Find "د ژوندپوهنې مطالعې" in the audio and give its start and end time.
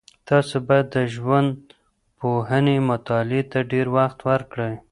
0.95-3.41